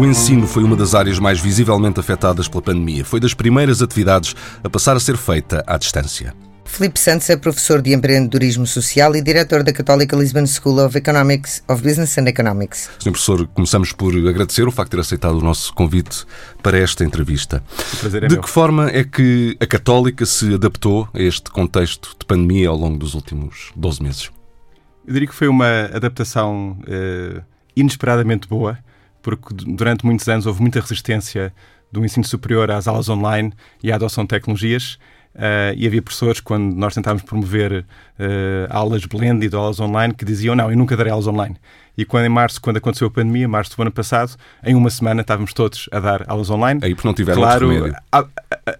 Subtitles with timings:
[0.00, 3.04] O ensino foi uma das áreas mais visivelmente afetadas pela pandemia.
[3.04, 4.34] Foi das primeiras atividades
[4.64, 6.32] a passar a ser feita à distância.
[6.64, 11.62] Filipe Santos é professor de empreendedorismo social e diretor da Católica Lisbon School of Economics,
[11.68, 12.88] of Business and Economics.
[12.98, 13.10] Sr.
[13.10, 16.24] Professor, começamos por agradecer o facto de ter aceitado o nosso convite
[16.62, 17.62] para esta entrevista.
[18.02, 18.40] É de meu.
[18.40, 22.96] que forma é que a Católica se adaptou a este contexto de pandemia ao longo
[22.96, 24.30] dos últimos 12 meses?
[25.06, 27.42] Eu diria que foi uma adaptação uh,
[27.76, 28.78] inesperadamente boa,
[29.22, 31.52] porque durante muitos anos houve muita resistência
[31.90, 33.52] do ensino superior às aulas online
[33.82, 34.98] e à adoção de tecnologias.
[35.32, 37.84] Uh, e havia professores, quando nós tentávamos promover uh,
[38.68, 41.56] aulas blended aulas online, que diziam: Não, eu nunca darei aulas online.
[41.96, 44.34] E quando em março, quando aconteceu a pandemia, março do ano passado,
[44.64, 46.80] em uma semana estávamos todos a dar aulas online.
[46.82, 47.94] Aí porque não tiveram claro.
[48.10, 48.26] A, a,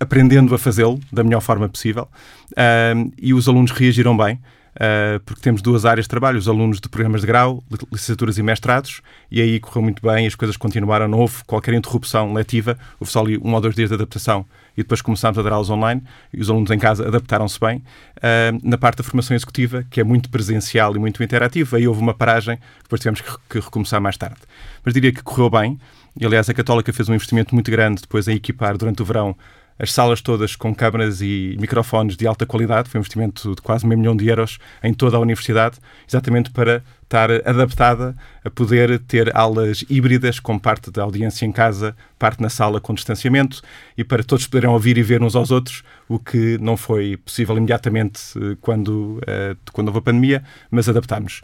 [0.00, 2.08] aprendendo a fazê-lo da melhor forma possível.
[2.52, 4.40] Uh, e os alunos reagiram bem.
[4.80, 7.62] Uh, porque temos duas áreas de trabalho, os alunos de programas de grau,
[7.92, 12.32] licenciaturas e mestrados, e aí correu muito bem, as coisas continuaram, não houve qualquer interrupção
[12.32, 15.52] letiva, houve só ali um ou dois dias de adaptação e depois começámos a dar
[15.52, 17.82] aulas online e os alunos em casa adaptaram-se bem.
[18.16, 22.00] Uh, na parte da formação executiva, que é muito presencial e muito interativa, aí houve
[22.00, 24.40] uma paragem, depois tivemos que, recomeçar mais tarde.
[24.82, 25.78] Mas diria que correu bem,
[26.18, 29.36] e aliás a Católica fez um investimento muito grande depois em equipar durante o verão
[29.80, 33.86] as salas todas com câmaras e microfones de alta qualidade, foi um investimento de quase
[33.86, 38.14] meio milhão de euros em toda a universidade, exatamente para estar adaptada
[38.44, 42.92] a poder ter aulas híbridas com parte da audiência em casa, parte na sala com
[42.92, 43.62] distanciamento
[43.96, 47.56] e para todos poderem ouvir e ver uns aos outros, o que não foi possível
[47.56, 51.40] imediatamente eh, quando, eh, quando houve a pandemia, mas adaptámos.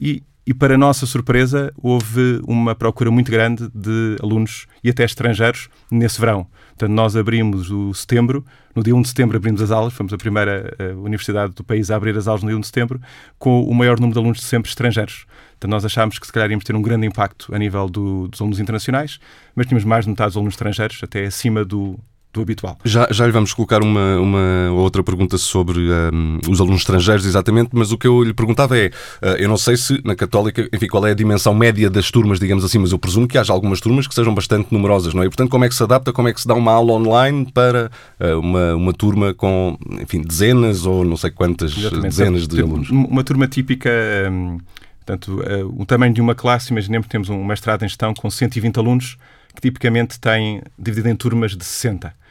[0.00, 5.68] E, e para nossa surpresa, houve uma procura muito grande de alunos e até estrangeiros
[5.90, 6.48] nesse verão.
[6.70, 10.18] Portanto, nós abrimos o setembro, no dia 1 de setembro abrimos as aulas, fomos a
[10.18, 13.00] primeira uh, universidade do país a abrir as aulas no dia 1 de setembro,
[13.38, 15.26] com o maior número de alunos de sempre estrangeiros.
[15.52, 18.40] Portanto, nós achámos que se calhar íamos ter um grande impacto a nível do, dos
[18.40, 19.20] alunos internacionais,
[19.54, 22.00] mas tínhamos mais de metade dos alunos estrangeiros, até acima do,
[22.32, 22.78] do habitual.
[22.84, 27.70] Já, já lhe vamos colocar uma, uma outra pergunta sobre um, os alunos estrangeiros, exatamente,
[27.72, 28.86] mas o que eu lhe perguntava é:
[29.22, 32.40] uh, eu não sei se na Católica, enfim, qual é a dimensão média das turmas,
[32.40, 35.26] digamos assim, mas eu presumo que haja algumas turmas que sejam bastante numerosas, não é?
[35.26, 37.50] E, portanto, como é que se adapta, como é que se dá uma aula online
[37.52, 42.16] para uh, uma, uma turma com, enfim, dezenas ou não sei quantas exatamente.
[42.16, 42.90] dezenas de alunos?
[42.90, 43.90] Uma turma típica.
[44.30, 44.58] Um,
[45.04, 48.30] portanto, uh, o tamanho de uma classe, imaginemos que temos um mestrado em gestão com
[48.30, 49.18] 120 alunos,
[49.54, 52.21] que tipicamente tem dividido em turmas de 60.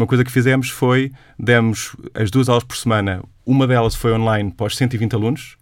[0.00, 4.50] Uma coisa que fizemos foi, demos as duas aulas por semana, uma delas foi online
[4.50, 5.58] para os 120 alunos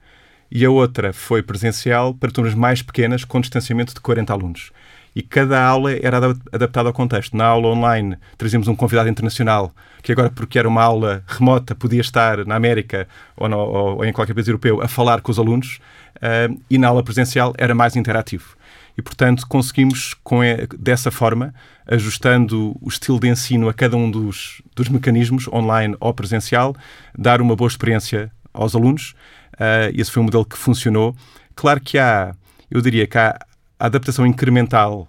[0.48, 4.70] e a outra foi presencial para turmas mais pequenas com distanciamento de 40 alunos.
[5.12, 6.18] E cada aula era
[6.52, 7.36] adaptada ao contexto.
[7.36, 9.72] Na aula online trazíamos um convidado internacional
[10.04, 14.12] que agora, porque era uma aula remota, podia estar na América ou, no, ou em
[14.12, 15.80] qualquer país europeu a falar com os alunos.
[16.18, 18.56] Uh, e na aula presencial era mais interativo
[18.98, 20.40] e, portanto, conseguimos, com,
[20.76, 21.54] dessa forma,
[21.86, 26.74] ajustando o estilo de ensino a cada um dos, dos mecanismos, online ou presencial,
[27.16, 29.14] dar uma boa experiência aos alunos.
[29.54, 31.14] Uh, esse foi um modelo que funcionou.
[31.54, 32.34] Claro que há,
[32.68, 33.38] eu diria que há
[33.78, 35.06] a adaptação incremental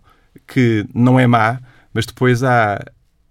[0.47, 1.59] que não é má,
[1.91, 2.79] mas depois há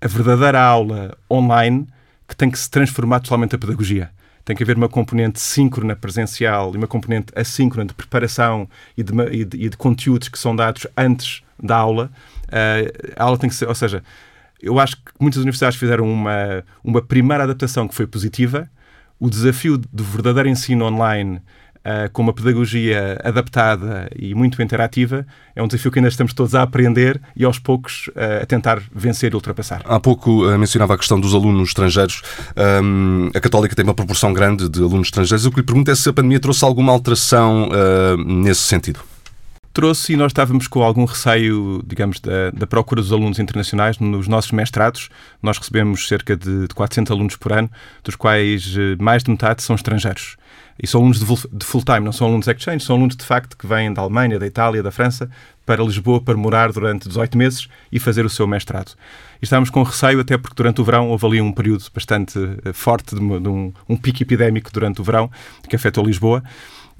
[0.01, 1.87] a verdadeira aula online
[2.27, 4.11] que tem que se transformar totalmente a pedagogia
[4.49, 8.67] tem que haver uma componente síncrona presencial e uma componente assíncrona de preparação
[8.97, 12.11] e de, e de, e de conteúdos que são dados antes da aula.
[12.45, 14.03] Uh, a aula tem que ser, ou seja,
[14.59, 18.71] eu acho que muitas universidades fizeram uma, uma primeira adaptação que foi positiva.
[19.21, 21.43] O desafio do verdadeiro ensino online
[21.79, 26.55] uh, com uma pedagogia adaptada e muito interativa, é um desafio que ainda estamos todos
[26.55, 29.83] a aprender e aos poucos uh, a tentar vencer e ultrapassar.
[29.85, 32.23] Há pouco uh, mencionava a questão dos alunos estrangeiros.
[32.83, 35.47] Um, a Católica tem uma proporção grande de alunos estrangeiros.
[35.47, 37.69] O que lhe pergunto é se a pandemia trouxe alguma alteração
[38.27, 39.01] nesse sentido
[39.79, 44.27] trouxe e nós estávamos com algum receio, digamos, da, da, procura dos alunos internacionais nos
[44.27, 45.09] nossos mestrados.
[45.41, 47.71] Nós recebemos cerca de, de 400 alunos por ano,
[48.03, 50.37] dos quais mais de metade são estrangeiros.
[50.81, 53.93] E são alunos de full-time, não são alunos exchange, são alunos de facto que vêm
[53.93, 55.29] da Alemanha, da Itália, da França,
[55.67, 58.93] para Lisboa para morar durante 18 meses e fazer o seu mestrado.
[59.43, 62.73] E estávamos com receio, até porque durante o verão houve ali um período bastante eh,
[62.73, 65.31] forte, de, um, um pico epidémico durante o verão,
[65.69, 66.43] que afetou Lisboa.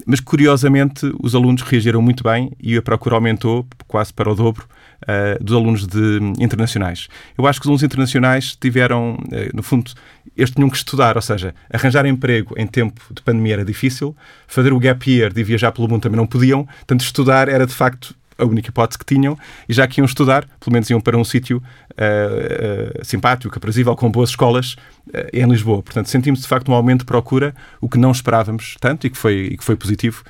[0.05, 4.65] Mas, curiosamente, os alunos reagiram muito bem e a procura aumentou quase para o dobro
[5.03, 7.07] uh, dos alunos de, internacionais.
[7.37, 9.91] Eu acho que os alunos internacionais tiveram, uh, no fundo,
[10.35, 14.15] eles tinham que estudar, ou seja, arranjar emprego em tempo de pandemia era difícil,
[14.47, 17.73] fazer o gap year de viajar pelo mundo também não podiam, portanto, estudar era de
[17.73, 19.37] facto a única hipótese que tinham,
[19.67, 23.95] e já que iam estudar, pelo menos iam para um sítio uh, uh, simpático, aprazível,
[23.95, 24.73] com boas escolas,
[25.07, 25.83] uh, em Lisboa.
[25.83, 29.17] Portanto, sentimos de facto um aumento de procura, o que não esperávamos tanto e que
[29.17, 30.23] foi, e que foi positivo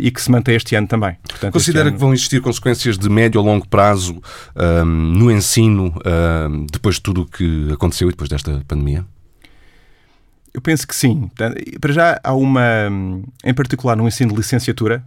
[0.00, 1.16] e que se mantém este ano também.
[1.28, 1.92] Portanto, Considera ano...
[1.96, 4.20] que vão existir consequências de médio ou longo prazo
[4.54, 5.94] um, no ensino
[6.70, 9.04] depois de tudo o que aconteceu e depois desta pandemia?
[10.52, 11.30] Eu penso que sim.
[11.80, 12.88] Para já há uma,
[13.44, 15.04] em particular no ensino de licenciatura,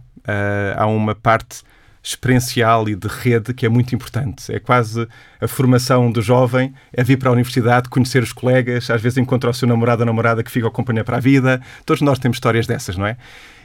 [0.76, 1.62] há uma parte
[2.02, 4.52] experiencial e de rede que é muito importante.
[4.52, 5.06] É quase
[5.40, 9.50] a formação do jovem, é vir para a universidade, conhecer os colegas, às vezes encontrar
[9.50, 11.60] o seu namorado ou namorada que fica a acompanhar para a vida.
[11.84, 13.16] Todos nós temos histórias dessas, não é?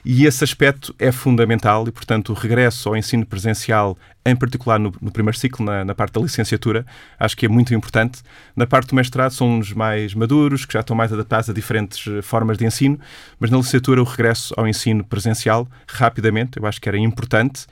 [0.07, 4.93] E esse aspecto é fundamental e, portanto, o regresso ao ensino presencial, em particular no,
[5.01, 6.85] no primeiro ciclo, na, na, parte da licenciatura,
[7.19, 8.21] acho que é muito importante.
[8.55, 12.05] Na parte do mestrado são os mais maduros, que já estão mais adaptados a diferentes
[12.05, 12.99] eh, formas de ensino,
[13.39, 17.65] mas na licenciatura o regresso ao ensino presencial, rapidamente, eu acho que era importante.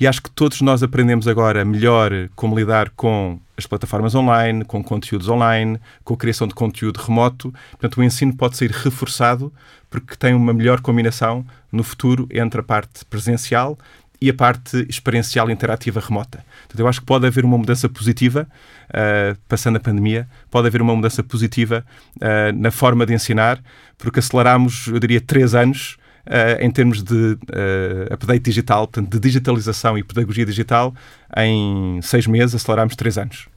[0.00, 4.82] E acho que todos nós aprendemos agora melhor como lidar com as plataformas online, com
[4.82, 7.52] conteúdos online, com a criação de conteúdo remoto.
[7.72, 9.52] Portanto, o ensino pode ser reforçado
[9.90, 13.76] porque tem uma melhor combinação no futuro entre a parte presencial
[14.20, 16.44] e a parte experiencial interativa remota.
[16.62, 18.46] Portanto, eu acho que pode haver uma mudança positiva,
[18.88, 21.84] uh, passando a pandemia, pode haver uma mudança positiva
[22.16, 23.60] uh, na forma de ensinar,
[23.96, 25.96] porque aceleramos, eu diria, três anos
[26.60, 30.94] em termos de uh, update digital, portanto, de digitalização e pedagogia digital,
[31.36, 33.48] em seis meses aceleramos três anos.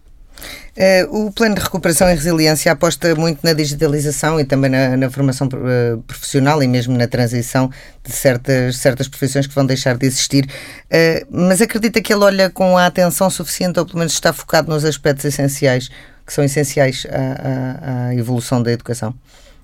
[0.77, 5.09] Uh, o plano de recuperação e resiliência aposta muito na digitalização e também na, na
[5.09, 7.69] formação uh, profissional e mesmo na transição
[8.03, 10.45] de certas, certas profissões que vão deixar de existir.
[10.45, 14.69] Uh, mas acredita que ele olha com a atenção suficiente, ou pelo menos está focado
[14.69, 15.89] nos aspectos essenciais,
[16.25, 19.13] que são essenciais à, à, à evolução da educação?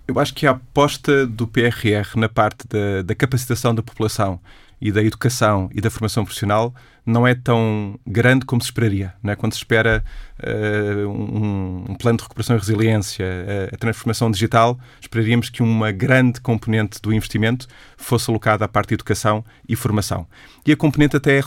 [0.08, 4.40] Eu acho que a aposta do PRR na parte da, da, capacitação da população
[4.80, 6.74] e da educação e da formação profissional
[7.06, 9.14] não é tão grande como se esperaria.
[9.22, 9.36] Não é?
[9.36, 10.04] Quando se espera
[10.40, 15.92] uh, um, um, plano de recuperação e resiliência, uh, a transformação digital, esperaríamos que uma
[15.92, 17.68] grande componente do investimento
[17.98, 20.26] fosse alocada à parte de educação e formação.
[20.66, 21.42] E a componente até é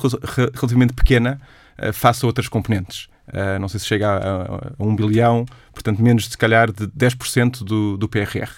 [0.55, 1.41] relativamente pequena
[1.79, 3.09] uh, face a outras componentes.
[3.33, 6.71] Uh, não sei se chega a, a, a, um bilhão, portanto, menos de se calhar
[6.73, 8.51] de 10% do, do PRR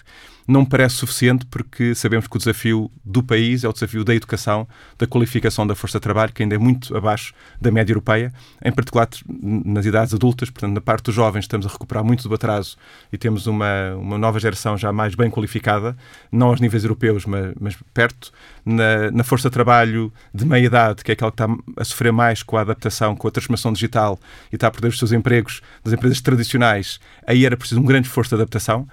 [0.46, 4.66] não parece suficiente porque sabemos que o desafio do país é o desafio da educação,
[4.98, 8.32] da qualificação da força de trabalho, que ainda é muito abaixo da média europeia,
[8.64, 12.34] em particular nas idades adultas, portanto, na parte dos jovens estamos a recuperar muito do
[12.34, 12.76] atraso
[13.12, 15.96] e temos uma, uma nova geração já mais bem qualificada,
[16.30, 18.32] não aos níveis europeus, mas, mas perto.
[18.64, 22.12] Na, na força de trabalho de meia idade, que é aquela que está a sofrer
[22.12, 24.18] mais com a adaptação, com a transformação digital
[24.52, 28.06] e está a perder os seus empregos das empresas tradicionais, aí era preciso um grande
[28.06, 28.86] esforço de adaptação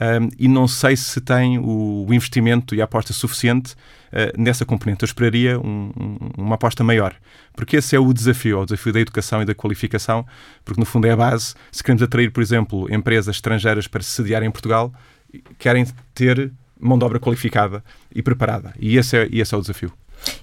[0.00, 5.02] um, e não sei se tem o, investimento e a aposta suficiente uh, nessa componente.
[5.02, 7.14] Eu esperaria um, um, uma aposta maior,
[7.54, 10.26] porque esse é o desafio, o desafio da educação e da qualificação,
[10.64, 11.54] porque no fundo é a base.
[11.72, 14.92] Se queremos atrair, por exemplo, empresas estrangeiras para se sediarem em Portugal,
[15.58, 17.82] querem ter mão de obra qualificada
[18.14, 18.74] e preparada.
[18.78, 19.92] E esse é, esse é o desafio.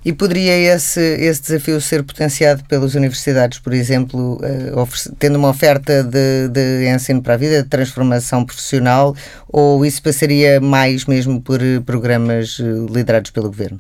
[0.03, 6.03] E poderia esse, esse desafio ser potenciado pelas universidades, por exemplo, uh, tendo uma oferta
[6.03, 9.15] de, de ensino para a vida, de transformação profissional,
[9.47, 13.79] ou isso passaria mais mesmo por eh, programas eh, liderados pelo governo?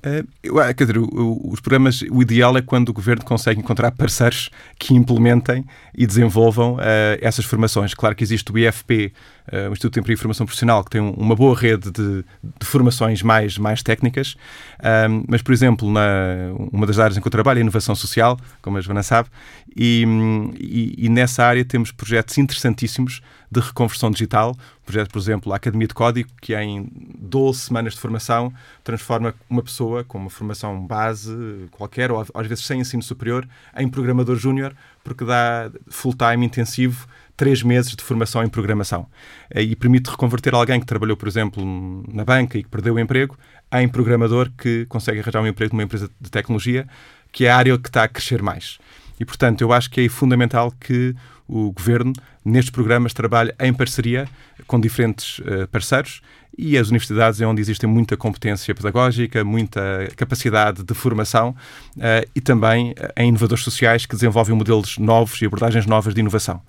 [0.00, 4.48] Uh, quer dizer, os programas, o ideal é quando o governo consegue encontrar parceiros
[4.78, 5.62] que implementem
[5.94, 7.92] e desenvolvam uh, essas formações.
[7.92, 9.12] Claro que existe o IFP,
[9.68, 12.66] o Instituto de Emprego e Formação Profissional, que tem um, uma boa rede de, de,
[12.66, 14.36] formações mais, mais técnicas,
[15.28, 16.02] mas, por exemplo, na,
[16.72, 19.28] uma das áreas em que eu trabalho é a inovação social, como a Joana sabe,
[19.76, 20.04] e,
[20.58, 24.52] e, e nessa área temos projetos interessantíssimos de reconversão digital.
[24.82, 26.88] Um projeto, por exemplo, a Academia de Código, que em
[27.18, 28.52] 12 semanas de formação
[28.84, 33.88] transforma uma pessoa com uma formação base qualquer, ou às vezes sem ensino superior, em
[33.88, 37.06] programador júnior, porque dá full-time intensivo
[37.40, 39.06] três meses de formação em programação
[39.56, 43.34] e permite reconverter alguém que trabalhou, por exemplo, na banca e que perdeu o emprego,
[43.72, 46.86] em programador que consegue arranjar um emprego numa empresa de tecnologia,
[47.32, 48.78] que é a área que está a crescer mais.
[49.18, 51.16] E, portanto, eu acho que é fundamental que
[51.48, 52.12] o governo,
[52.44, 54.28] nestes programas, trabalhe em parceria
[54.66, 56.20] com diferentes uh, parceiros
[56.60, 59.80] e as universidades é onde existe muita competência pedagógica, muita
[60.14, 61.56] capacidade de formação
[61.96, 66.20] uh, e também uh, em inovadores sociais que desenvolvem modelos novos e abordagens novas de
[66.20, 66.60] inovação.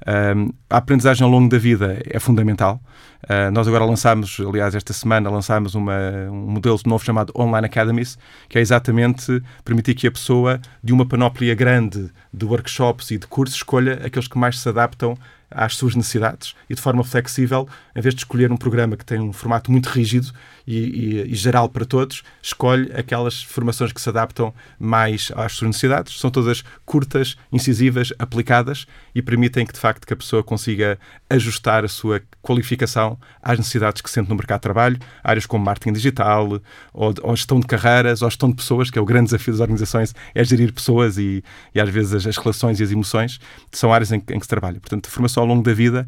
[0.00, 2.80] Uh, a aprendizagem ao longo da vida é fundamental.
[3.24, 5.98] Uh, nós agora lançámos, aliás, esta semana lançámos uma,
[6.30, 11.04] um modelo novo chamado Online Academies, que é exatamente permitir que a pessoa, de uma
[11.04, 15.18] panóplia grande de workshops e de cursos, escolha aqueles que mais se adaptam
[15.54, 19.20] às suas necessidades e de forma flexível, em vez de escolher um programa que tem
[19.20, 20.32] um formato muito rígido
[20.66, 25.68] e, e, e geral para todos, escolhe aquelas formações que se adaptam mais às suas
[25.68, 26.18] necessidades.
[26.18, 30.98] São todas curtas, incisivas, aplicadas e permitem que, de facto, que a pessoa consiga
[31.30, 35.94] ajustar a sua qualificação às necessidades que sente no mercado de trabalho, áreas como marketing
[35.94, 36.60] digital,
[36.92, 39.60] ou, ou gestão de carreiras, ou gestão de pessoas, que é o grande desafio das
[39.60, 41.42] organizações, é gerir pessoas e,
[41.74, 43.40] e às vezes as, as, relações e as emoções,
[43.72, 44.80] são áreas em, em que se trabalha.
[44.80, 46.06] Portanto, formação ao longo da vida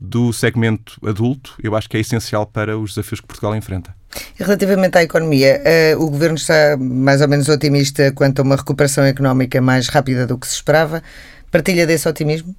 [0.00, 3.94] do segmento adulto, eu acho que é essencial para os desafios que Portugal enfrenta.
[4.36, 5.60] Relativamente à economia,
[5.96, 10.26] uh, o governo está mais ou menos otimista quanto a uma recuperação económica mais rápida
[10.26, 11.02] do que se esperava.
[11.50, 12.54] Partilha desse otimismo?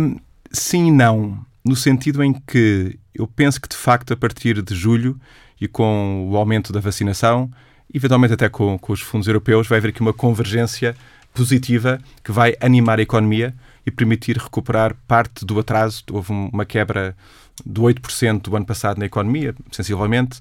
[0.00, 0.16] Um,
[0.50, 1.38] sim e não.
[1.64, 5.18] No sentido em que eu penso que, de facto, a partir de julho
[5.60, 7.50] e com o aumento da vacinação,
[7.92, 10.94] eventualmente até com, com os fundos europeus, vai haver aqui uma convergência
[11.34, 13.54] positiva que vai animar a economia
[13.86, 16.02] e permitir recuperar parte do atraso.
[16.10, 17.16] Houve uma quebra
[17.64, 20.40] do 8% do ano passado na economia, sensivelmente,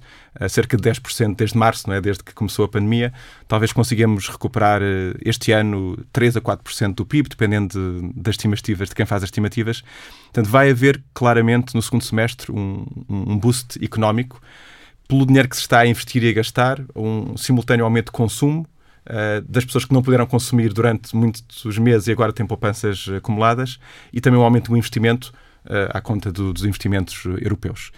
[0.49, 2.01] cerca de 10% desde março, não é?
[2.01, 3.13] desde que começou a pandemia.
[3.47, 8.89] Talvez consigamos recuperar eh, este ano 3 a 4% do PIB, dependendo de, das estimativas,
[8.89, 9.83] de quem faz as estimativas.
[10.25, 14.41] Portanto, vai haver claramente no segundo semestre um, um boost económico
[15.07, 18.67] pelo dinheiro que se está a investir e a gastar, um simultâneo aumento de consumo,
[19.47, 23.79] das pessoas que não puderam consumir durante muitos meses e agora têm poupanças acumuladas,
[24.12, 25.31] e também o aumento do investimento
[25.65, 27.91] uh, à conta do, dos investimentos europeus.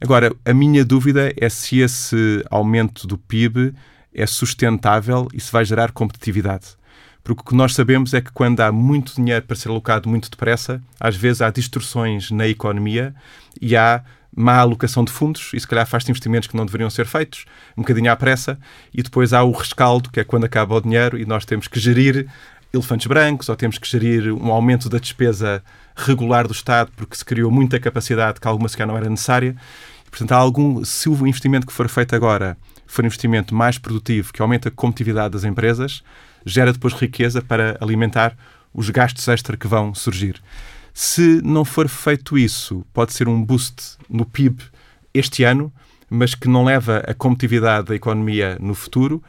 [0.00, 3.74] Agora, a minha dúvida é se esse aumento do PIB
[4.14, 6.78] é sustentável e se vai gerar competitividade.
[7.22, 10.30] Porque o que nós sabemos é que quando há muito dinheiro para ser alocado muito
[10.30, 13.14] depressa, às vezes há distorções na economia
[13.60, 14.02] e há
[14.38, 17.44] má alocação de fundos e se calhar faz investimentos que não deveriam ser feitos,
[17.76, 18.56] um bocadinho à pressa,
[18.94, 21.80] e depois há o rescaldo, que é quando acaba o dinheiro e nós temos que
[21.80, 22.28] gerir
[22.72, 25.62] elefantes brancos ou temos que gerir um aumento da despesa
[25.96, 29.56] regular do Estado porque se criou muita capacidade que alguma sequer não era necessária.
[30.08, 34.32] Portanto, há algum, se o investimento que for feito agora for um investimento mais produtivo,
[34.32, 36.02] que aumenta a competitividade das empresas,
[36.46, 38.36] gera depois riqueza para alimentar
[38.72, 40.40] os gastos extra que vão surgir.
[41.00, 44.64] Se não for feito isso, pode ser um boost no PIB
[45.14, 45.72] este ano,
[46.10, 49.22] mas que não leva a competitividade da economia no futuro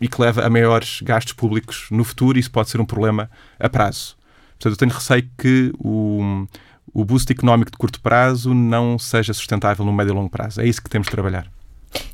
[0.00, 3.28] e que leva a maiores gastos públicos no futuro, e isso pode ser um problema
[3.58, 4.16] a prazo.
[4.50, 6.46] Portanto, eu tenho receio que o,
[6.94, 10.60] o boost económico de curto prazo não seja sustentável no médio e longo prazo.
[10.60, 11.50] É isso que temos de trabalhar.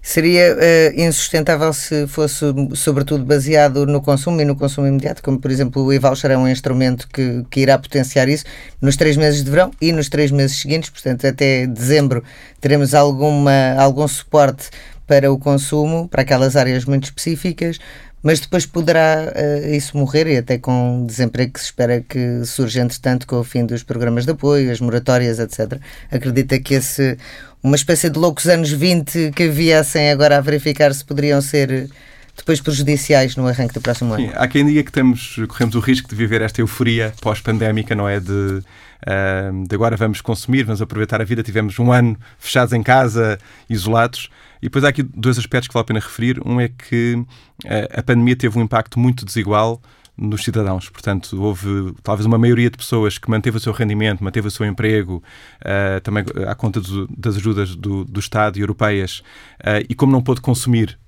[0.00, 5.50] Seria uh, insustentável se fosse, sobretudo, baseado no consumo e no consumo imediato, como, por
[5.50, 8.44] exemplo, o e-voucher é um instrumento que, que irá potenciar isso
[8.80, 12.22] nos três meses de verão e nos três meses seguintes, portanto, até dezembro
[12.60, 14.68] teremos alguma, algum suporte
[15.06, 17.78] para o consumo, para aquelas áreas muito específicas,
[18.22, 22.80] mas depois poderá uh, isso morrer e até com desemprego que se espera que surja
[22.80, 25.78] entretanto com o fim dos programas de apoio, as moratórias, etc.
[26.10, 27.18] Acredita que esse
[27.64, 31.88] uma espécie de loucos anos 20 que viessem agora a verificar se poderiam ser
[32.36, 34.26] depois prejudiciais no arranque do próximo ano.
[34.26, 38.06] Sim, há quem diga que temos, corremos o risco de viver esta euforia pós-pandémica, não
[38.06, 38.20] é?
[38.20, 41.42] De, uh, de agora vamos consumir, vamos aproveitar a vida.
[41.42, 43.38] Tivemos um ano fechados em casa,
[43.70, 44.28] isolados.
[44.60, 46.38] E depois há aqui dois aspectos que vale a pena referir.
[46.44, 49.80] Um é que uh, a pandemia teve um impacto muito desigual
[50.16, 50.88] nos cidadãos.
[50.88, 54.64] Portanto, houve talvez uma maioria de pessoas que manteve o seu rendimento, manteve o seu
[54.64, 55.22] emprego,
[55.60, 59.22] uh, também à conta do, das ajudas do, do Estado e europeias,
[59.60, 60.98] uh, e como não pôde consumir,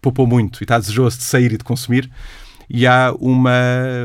[0.00, 2.10] poupou muito e está desejoso de sair e de consumir,
[2.68, 3.52] e há uma,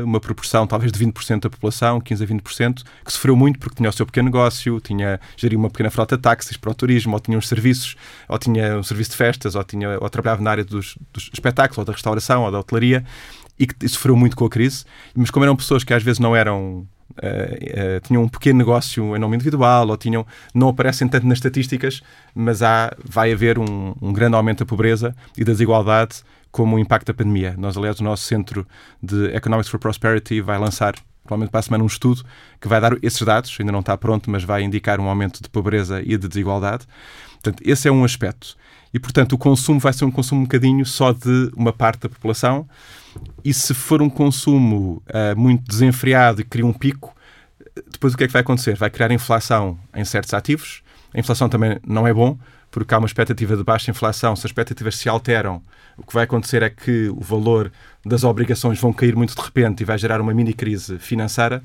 [0.04, 3.88] uma proporção, talvez de 20% da população, 15% a 20%, que sofreu muito porque tinha
[3.88, 7.20] o seu pequeno negócio, tinha geria uma pequena frota de táxis para o turismo, ou
[7.20, 7.96] tinha uns serviços,
[8.28, 11.78] ou tinha um serviço de festas, ou, tinha, ou trabalhava na área dos, dos espetáculos,
[11.78, 13.04] ou da restauração, ou da hotelaria,
[13.60, 16.34] e que sofreu muito com a crise, mas como eram pessoas que às vezes não
[16.34, 20.24] eram Uh, uh, tinham um pequeno negócio em nome individual ou tinham
[20.54, 22.02] não aparecem tanto nas estatísticas,
[22.32, 26.78] mas há vai haver um, um, grande aumento da pobreza e da desigualdade como o
[26.78, 27.56] impacto da pandemia.
[27.58, 28.64] Nós, aliás, o nosso Centro
[29.02, 32.24] de Economics for Prosperity vai lançar provavelmente para a semana um estudo
[32.60, 35.50] que vai dar esses dados, ainda não está pronto, mas vai indicar um aumento de
[35.50, 36.86] pobreza e de desigualdade.
[37.32, 38.56] Portanto, esse é um aspecto.
[38.92, 42.08] E, portanto, o consumo vai ser um consumo um bocadinho só de uma parte da
[42.08, 42.68] população.
[43.44, 47.14] E se for um consumo uh, muito desenfreado e cria um pico,
[47.90, 48.76] depois o que é que vai acontecer?
[48.76, 50.82] Vai criar inflação em certos ativos.
[51.14, 52.38] A inflação também não é bom,
[52.70, 54.36] porque há uma expectativa de baixa inflação.
[54.36, 55.62] Se as expectativas se alteram,
[55.96, 57.72] o que vai acontecer é que o valor
[58.04, 61.62] das obrigações vão cair muito de repente e vai gerar uma mini crise financeira.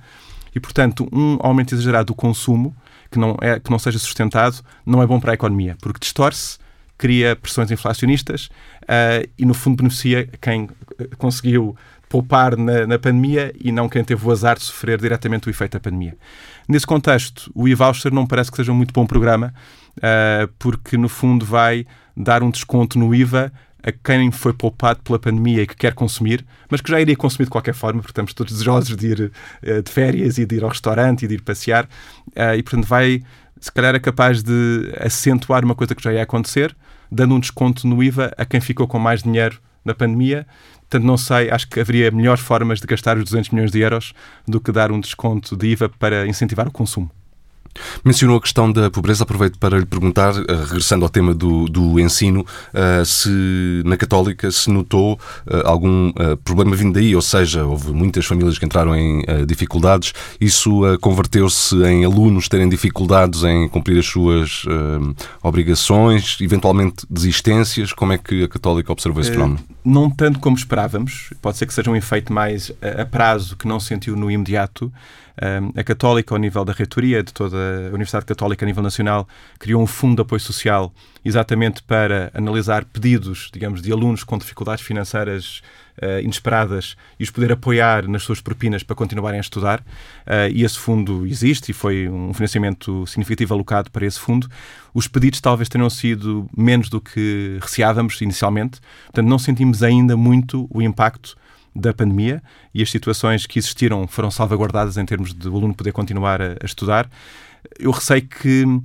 [0.54, 2.76] E, portanto, um aumento exagerado do consumo,
[3.12, 6.58] que não, é, que não seja sustentado, não é bom para a economia, porque distorce
[6.98, 8.50] cria pressões inflacionistas
[8.84, 10.70] uh, e, no fundo, beneficia quem
[11.18, 11.76] conseguiu
[12.08, 15.74] poupar na, na, pandemia e não quem teve o azar de sofrer diretamente o efeito
[15.74, 16.16] da pandemia.
[16.68, 19.54] Nesse contexto, o e-voucher não parece que seja um muito bom programa,
[19.98, 21.86] uh, porque no fundo vai
[22.16, 23.52] dar um desconto no IVA
[23.84, 27.46] a quem foi poupado pela pandemia e que quer consumir, mas que já iria consumir
[27.46, 30.70] de qualquer forma, porque estamos todos desejosos de ir de férias e de ir ao
[30.70, 31.88] restaurante e de ir passear,
[32.58, 33.22] e portanto vai,
[33.60, 36.76] se calhar é capaz de acentuar uma coisa que já ia acontecer,
[37.16, 40.46] dando um desconto no IVA a quem ficou com mais dinheiro na pandemia.
[40.82, 44.14] Portanto, não sei, acho que haveria melhores formas de gastar os 200 milhões de euros
[44.48, 47.10] do que dar um desconto de IVA para incentivar o consumo.
[48.04, 49.24] Mencionou a questão da pobreza.
[49.24, 54.50] Aproveito para lhe perguntar, eh, regressando ao tema do, do ensino, eh, se na Católica
[54.52, 56.12] se notou eh, algum
[56.44, 60.14] problema vindo daí, ou seja, houve muitas famílias que entraram em dificuldades.
[60.40, 64.64] Isso converteu-se em alunos terem dificuldades em cumprir as suas
[65.44, 67.92] obrigações, eventualmente desistências.
[67.92, 69.60] Como é que a Católica observou esse fenómeno?
[69.84, 71.30] Não tanto como esperávamos.
[71.42, 74.92] Pode ser que seja um efeito mais a prazo que não sentiu no imediato
[75.76, 79.28] a Católica, ao nível da reitoria de toda a Universidade Católica a nível nacional,
[79.60, 84.86] criou um fundo de apoio social exatamente para analisar pedidos, digamos, de alunos com dificuldades
[84.86, 85.62] financeiras
[86.02, 89.80] uh, inesperadas e os poder apoiar nas suas propinas para continuarem a estudar.
[89.80, 94.48] Uh, e esse fundo existe e foi um financiamento significativo alocado para esse fundo.
[94.94, 100.68] Os pedidos talvez tenham sido menos do que receávamos inicialmente, portanto, não sentimos ainda muito
[100.70, 101.36] o impacto
[101.76, 102.42] da pandemia
[102.74, 106.54] e as situações que existiram foram salvaguardadas em termos de o aluno poder continuar a,
[106.62, 107.10] a estudar.
[107.78, 108.82] Eu receio que, uh,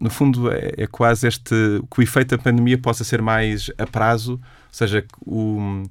[0.00, 1.54] no fundo, é, é, quase este
[1.90, 4.40] que o efeito da pandemia possa ser mais a prazo, ou
[4.72, 5.84] seja, o,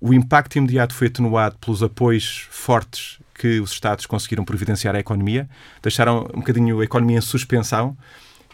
[0.00, 5.48] o impacto imediato foi atenuado pelos apoios fortes que os Estados conseguiram providenciar à economia,
[5.82, 7.96] deixaram um bocadinho a economia em suspensão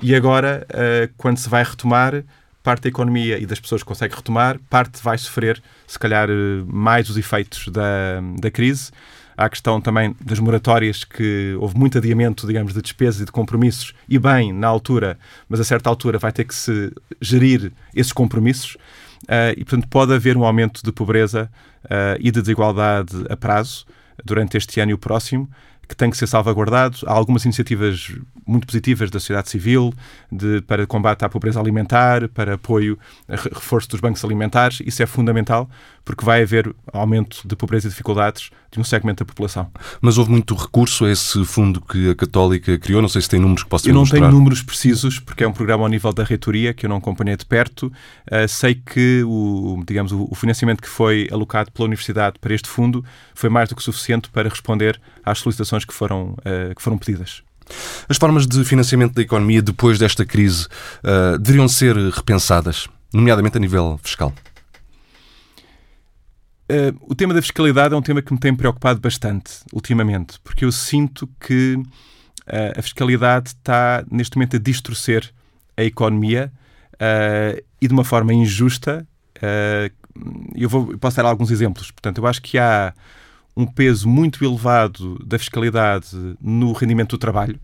[0.02, 2.22] e agora, uh, quando se vai retomar,
[2.66, 7.08] parte da economia e das pessoas consegue retomar, parte vai sofrer, se calhar, eh, mais
[7.08, 8.90] os efeitos da, da crise.
[9.36, 13.30] Há a questão também das moratórias, que houve muito adiamento, digamos, de despesas e de
[13.30, 15.16] compromissos, e bem, na altura,
[15.48, 18.74] mas a certa altura vai ter que se gerir esses compromissos.
[19.22, 21.48] Uh, e, portanto, pode haver um aumento de pobreza
[21.84, 23.86] uh, e de desigualdade a prazo
[24.24, 25.48] durante este ano e o próximo,
[25.88, 26.98] que tem que ser salvaguardado.
[27.06, 28.12] Há algumas iniciativas
[28.46, 29.92] muito positivas da sociedade civil
[30.30, 34.80] de, para combate à pobreza alimentar, para apoio, reforço dos bancos alimentares.
[34.84, 35.68] Isso é fundamental
[36.04, 39.68] porque vai haver aumento de pobreza e dificuldades de um segmento da população.
[40.00, 43.02] Mas houve muito recurso a esse fundo que a Católica criou?
[43.02, 44.20] Não sei se tem números que possam Eu não mostrar.
[44.20, 47.36] tenho números precisos porque é um programa ao nível da reitoria que eu não acompanhei
[47.36, 47.86] de perto.
[48.30, 53.04] Uh, sei que o, digamos, o financiamento que foi alocado pela Universidade para este fundo
[53.34, 57.42] foi mais do que suficiente para responder às solicitações que foram, uh, que foram pedidas.
[58.08, 60.66] As formas de financiamento da economia depois desta crise
[61.02, 64.32] uh, deveriam ser repensadas, nomeadamente a nível fiscal?
[66.68, 70.64] Uh, o tema da fiscalidade é um tema que me tem preocupado bastante ultimamente, porque
[70.64, 75.32] eu sinto que uh, a fiscalidade está neste momento a distorcer
[75.76, 76.52] a economia
[76.94, 79.06] uh, e de uma forma injusta.
[80.56, 81.92] eu, vou, eu posso dar alguns exemplos.
[81.92, 82.92] Portanto, eu acho que há
[83.56, 86.08] um peso muito elevado da fiscalidade
[86.40, 87.60] no rendimento do trabalho.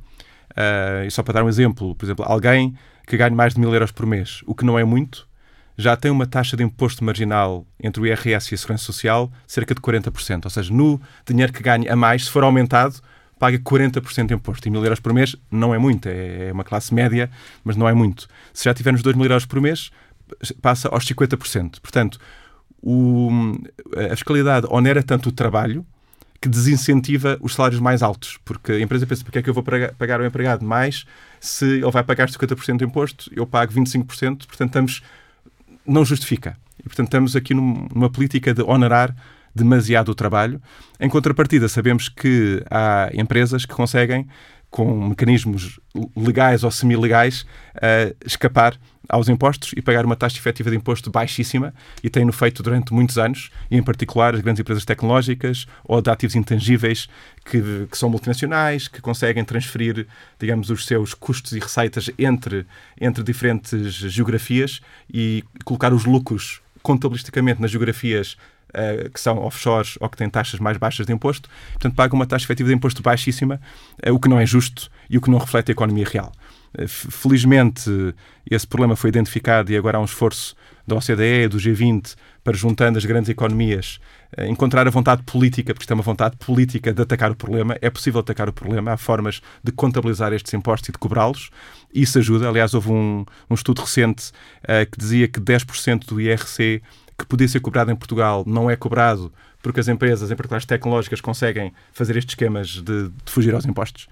[1.06, 3.90] e só para dar um exemplo, por exemplo, alguém que ganha mais de mil euros
[3.90, 5.26] por mês, o que não é muito,
[5.76, 9.74] já tem uma taxa de imposto marginal entre o IRS e a Segurança Social cerca
[9.74, 10.44] de 40%.
[10.44, 13.00] Ou seja, no dinheiro que ganha a mais, se for aumentado,
[13.38, 14.68] paga 40% de imposto.
[14.68, 17.30] E mil euros por mês não é muito, é, é uma classe média,
[17.64, 18.28] mas não é muito.
[18.52, 19.90] Se já tivermos 2 mil euros por mês,
[20.60, 21.80] passa aos 50%.
[21.80, 22.18] Portanto,
[22.80, 23.30] o,
[24.10, 25.84] a fiscalidade onera tanto o trabalho
[26.40, 29.62] que desincentiva os salários mais altos, porque a empresa pensa, porque é que eu vou
[29.62, 31.06] pagar ao empregado mais
[31.38, 34.06] se ele vai pagar 50% de imposto, eu pago 25%,
[34.46, 35.02] portanto estamos
[35.86, 36.56] não justifica.
[36.78, 39.14] E, portanto, estamos aqui numa política de onerar
[39.54, 40.60] demasiado o trabalho.
[40.98, 44.26] Em contrapartida, sabemos que há empresas que conseguem,
[44.72, 45.78] com mecanismos
[46.16, 47.42] legais ou semi-legais,
[47.76, 52.62] uh, escapar aos impostos e pagar uma taxa efetiva de imposto baixíssima e têm-no feito
[52.62, 57.06] durante muitos anos, e em particular as grandes empresas tecnológicas ou de ativos intangíveis
[57.44, 60.06] que, que são multinacionais, que conseguem transferir,
[60.40, 62.66] digamos, os seus custos e receitas entre,
[62.98, 64.80] entre diferentes geografias
[65.12, 68.38] e colocar os lucros contabilisticamente nas geografias
[68.72, 72.26] Uh, que são offshores ou que têm taxas mais baixas de imposto, portanto pagam uma
[72.26, 73.60] taxa efetiva de imposto baixíssima,
[74.06, 76.32] uh, o que não é justo e o que não reflete a economia real.
[76.76, 77.90] Eh, felizmente,
[78.50, 80.56] esse problema foi identificado e agora há um esforço
[80.86, 84.00] da OCDE, do G20, para, juntando as grandes economias,
[84.48, 87.76] encontrar a vontade política, porque isto é uma vontade política de atacar o problema.
[87.80, 91.50] É possível atacar o problema, há formas de contabilizar estes impostos e de cobrá-los.
[91.94, 92.48] Isso ajuda.
[92.48, 94.32] Aliás, houve um, um estudo recente
[94.64, 96.82] uh, que dizia que 10% do IRC
[97.22, 99.32] que podia ser cobrado em Portugal não é cobrado
[99.62, 103.64] porque as empresas, em particular as tecnológicas, conseguem fazer estes esquemas de, de fugir aos
[103.64, 104.08] impostos.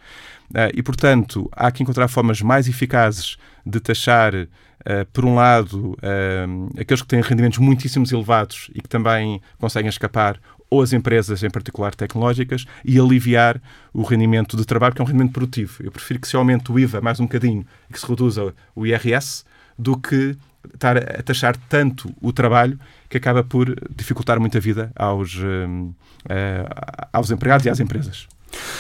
[0.51, 4.46] Uh, e, portanto, há que encontrar formas mais eficazes de taxar, uh,
[5.12, 10.40] por um lado, uh, aqueles que têm rendimentos muitíssimos elevados e que também conseguem escapar,
[10.70, 13.61] ou as empresas, em particular tecnológicas, e aliviar
[13.92, 15.83] o rendimento de trabalho, que é um rendimento produtivo.
[15.83, 18.87] Eu prefiro que se aumente o IVA mais um bocadinho e que se reduza o
[18.87, 19.44] IRS
[19.77, 20.37] do que
[20.75, 25.94] estar a taxar tanto o trabalho que acaba por dificultar muito a vida aos, uh,
[27.12, 28.27] aos empregados e às empresas.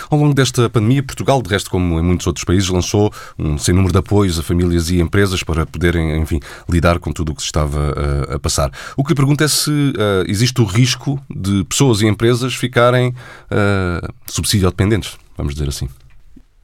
[0.08, 3.74] Ao longo desta pandemia, Portugal, de resto, como em muitos outros países, lançou um sem
[3.74, 7.42] número de apoios a famílias e empresas para poderem, enfim, lidar com tudo o que
[7.42, 8.70] se estava uh, a passar.
[8.96, 13.10] O que lhe pergunto é se uh, existe o risco de pessoas e empresas ficarem
[13.10, 15.88] uh, subsídio dependentes, vamos dizer assim.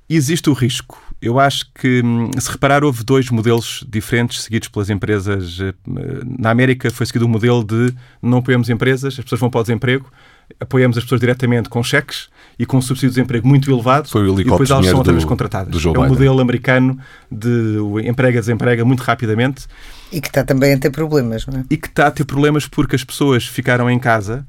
[0.09, 1.01] Existe o risco.
[1.21, 5.59] Eu acho que, hum, se reparar, houve dois modelos diferentes seguidos pelas empresas.
[5.61, 5.75] Eh,
[6.39, 9.61] na América foi seguido o um modelo de não apoiamos empresas, as pessoas vão para
[9.61, 10.11] o desemprego,
[10.61, 14.29] apoiamos as pessoas diretamente com cheques e com um subsídio de desemprego muito elevado foi
[14.29, 15.83] o e depois elas são outra vez contratadas.
[15.83, 16.99] Do é um modelo americano
[17.31, 19.67] de emprega-desemprega muito rapidamente.
[20.13, 21.65] E que está também a ter problemas, não é?
[21.69, 24.47] E que está a ter problemas porque as pessoas ficaram em casa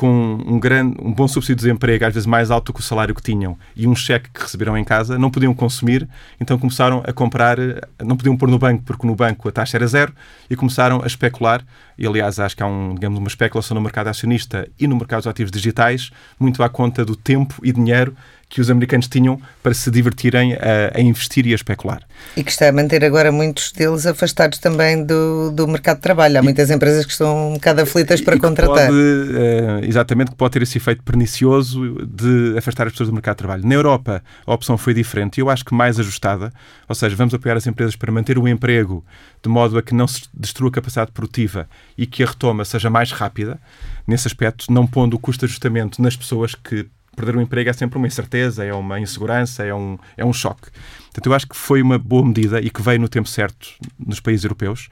[0.00, 3.14] com um, grande, um bom subsídio de desemprego, às vezes mais alto que o salário
[3.14, 6.08] que tinham, e um cheque que receberam em casa, não podiam consumir,
[6.40, 7.58] então começaram a comprar,
[8.02, 10.14] não podiam pôr no banco, porque no banco a taxa era zero,
[10.48, 11.62] e começaram a especular.
[11.98, 15.18] E aliás, acho que há um, digamos, uma especulação no mercado acionista e no mercado
[15.18, 18.16] dos ativos digitais, muito à conta do tempo e dinheiro
[18.50, 22.02] que os americanos tinham para se divertirem a, a, investir e a especular.
[22.36, 26.36] E que está a manter agora muitos deles afastados também do, do mercado de trabalho.
[26.36, 28.88] Há muitas empresas que estão um bocado aflitas para contratar.
[28.88, 33.36] Pode, uh, exatamente, que pode ter esse efeito pernicioso de afastar as pessoas do mercado
[33.36, 33.64] de trabalho.
[33.64, 36.52] Na Europa, a opção foi diferente e eu acho que mais ajustada,
[36.88, 39.04] ou seja, vamos apoiar as empresas para manter o emprego
[39.42, 42.90] de modo a que não se destrua a capacidade produtiva e que a retoma seja
[42.90, 43.60] mais rápida,
[44.06, 47.72] nesse aspecto, não pondo o custo de ajustamento nas pessoas que perder o emprego é
[47.72, 50.70] sempre uma incerteza, é uma insegurança, é um, é um choque.
[51.04, 53.68] Portanto, eu acho que foi uma boa medida e que veio no tempo certo
[53.98, 54.88] nos países europeus.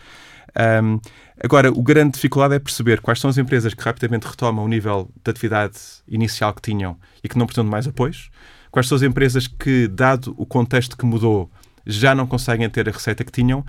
[0.82, 1.00] Um,
[1.42, 5.10] agora, o grande dificuldade é perceber quais são as empresas que rapidamente retomam o nível
[5.24, 5.78] de atividade
[6.08, 8.30] inicial que tinham e que não precisam de mais apoios,
[8.70, 11.50] quais são as empresas que, dado o contexto que mudou,
[11.86, 13.64] já não conseguem ter a receita que tinham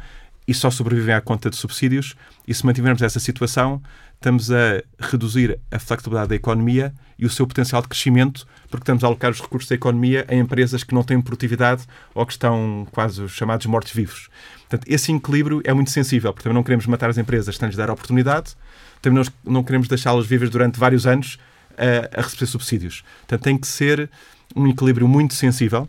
[0.48, 2.16] e só sobrevivem à conta de subsídios.
[2.48, 3.82] E se mantivermos essa situação,
[4.20, 9.02] estamos a reduzir a flexibilidade da economia e o seu potencial de crescimento, porque estamos
[9.04, 12.86] a alocar os recursos da economia em empresas que não têm produtividade ou que estão
[12.92, 14.30] quase os chamados mortos-vivos.
[14.68, 17.78] Portanto, esse equilíbrio é muito sensível, porque também não queremos matar as empresas sem lhes
[17.78, 18.56] dar oportunidade,
[19.02, 21.40] também não queremos deixá-las vivas durante vários anos
[21.78, 23.04] a, a receber subsídios.
[23.20, 24.10] Portanto, tem que ser
[24.54, 25.88] um equilíbrio muito sensível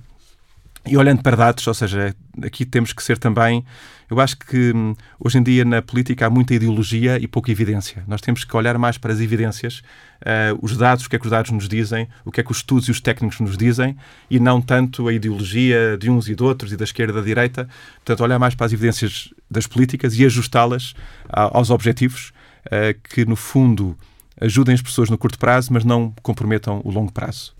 [0.86, 3.64] e olhando para dados, ou seja, aqui temos que ser também.
[4.10, 8.02] Eu acho que hum, hoje em dia na política há muita ideologia e pouca evidência.
[8.08, 9.82] Nós temos que olhar mais para as evidências,
[10.22, 12.50] uh, os dados, o que é que os dados nos dizem, o que é que
[12.50, 13.96] os estudos e os técnicos nos dizem,
[14.28, 17.22] e não tanto a ideologia de uns e de outros, e da esquerda e da
[17.22, 17.68] direita.
[17.96, 20.94] Portanto, olhar mais para as evidências das políticas e ajustá-las
[21.28, 22.32] aos objetivos
[22.66, 23.96] uh, que, no fundo,
[24.40, 27.59] ajudem as pessoas no curto prazo, mas não comprometam o longo prazo.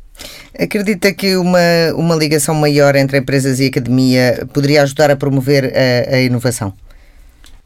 [0.58, 1.58] Acredita que uma,
[1.94, 6.74] uma ligação maior entre empresas e academia poderia ajudar a promover a, a inovação?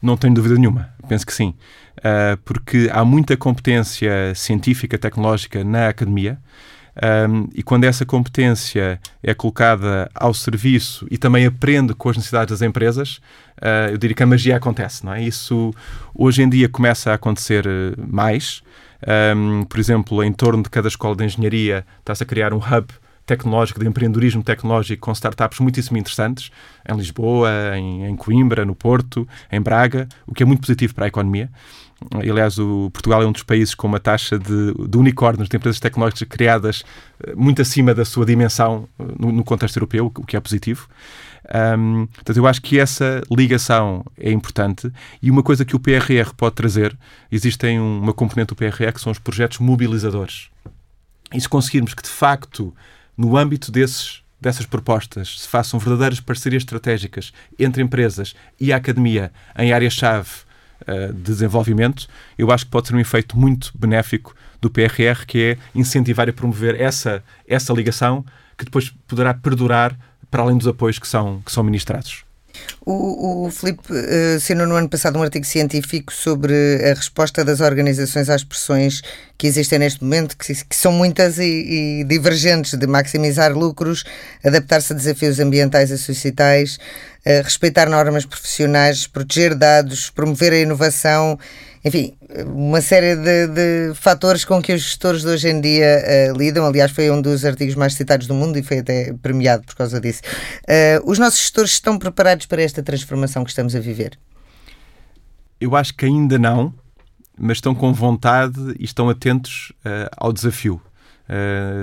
[0.01, 0.91] Não tenho dúvida nenhuma.
[1.09, 1.55] Penso que sim.
[1.99, 6.39] Uh, porque há muita competência científica, tecnológica na academia.
[7.29, 12.53] Um, e quando essa competência é colocada ao serviço e também aprende com as necessidades
[12.59, 13.17] das empresas,
[13.61, 15.23] uh, eu diria que a magia acontece, não é?
[15.23, 15.73] Isso
[16.15, 17.65] hoje em dia começa a acontecer
[17.97, 18.63] mais.
[19.37, 22.87] Um, por exemplo, em torno de cada escola de engenharia está-se a criar um hub
[23.27, 26.51] tecnológico, de empreendedorismo tecnológico com startups muitíssimo interessantes,
[26.89, 31.07] em Lisboa, em, em, Coimbra, no Porto, em Braga, o que é muito positivo para
[31.07, 31.51] a economia.
[32.13, 35.81] Aliás, o Portugal é um dos países com uma taxa de, de unicórnios, de empresas
[35.81, 36.85] tecnológicas criadas
[37.27, 40.87] eh, muito acima da sua dimensão eh, no, no contexto europeu, o que é positivo.
[41.79, 46.33] Um, portanto, eu acho que essa ligação é importante e uma coisa que o PRR
[46.37, 46.97] pode trazer,
[47.31, 50.49] existem uma componente do PRR que são os projetos mobilizadores.
[51.33, 52.75] E se conseguirmos que, de facto,
[53.17, 59.31] no âmbito desses, dessas propostas, se façam verdadeiras parcerias estratégicas entre empresas e a academia
[59.59, 60.31] em áreas-chave
[60.89, 65.43] uh, de desenvolvimento, eu acho que pode ser um efeito muito benéfico do PRR, que
[65.43, 68.25] é incentivar e promover essa, essa ligação
[68.57, 69.97] que depois poderá perdurar
[70.35, 72.25] para além dos apoios que são, que são ministrados.
[72.85, 76.53] O, o Filipe uh, assinou no ano passado um artigo científico sobre
[76.91, 79.01] a resposta das organizações às pressões
[79.39, 84.03] que existem neste momento, que, que são muitas e, e, divergentes, de maximizar lucros,
[84.45, 86.81] adaptar-se a desafios ambientais e societais,
[87.25, 91.39] uh, respeitar normas profissionais, proteger dados, promover a inovação
[91.85, 92.15] enfim,
[92.47, 96.65] uma série de, de, fatores com que os gestores de hoje em dia uh, lidam.
[96.65, 100.01] Aliás, foi um dos artigos mais citados do mundo e foi até premiado por causa
[100.01, 100.23] disso.
[100.63, 104.19] Uh, os nossos gestores estão preparados para esta transformação que estamos a viver?
[105.61, 106.73] Eu acho que ainda não,
[107.39, 110.81] mas estão com vontade e estão atentos uh, ao desafio.